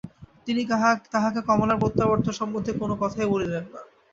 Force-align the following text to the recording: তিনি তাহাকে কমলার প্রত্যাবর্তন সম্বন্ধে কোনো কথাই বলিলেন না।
তিনি 0.47 0.61
তাহাকে 1.13 1.39
কমলার 1.47 1.81
প্রত্যাবর্তন 1.81 2.33
সম্বন্ধে 2.33 2.71
কোনো 2.73 2.93
কথাই 3.01 3.27
বলিলেন 3.33 3.65
না। 3.65 3.81